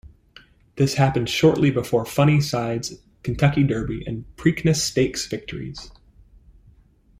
This 0.77 0.95
happened 0.95 1.29
shortly 1.29 1.69
before 1.69 2.07
Funny 2.07 2.41
Cide's 2.41 2.95
Kentucky 3.21 3.61
Derby 3.61 4.03
and 4.07 4.25
Preakness 4.35 4.77
Stakes 4.81 5.27
victories. 5.27 5.91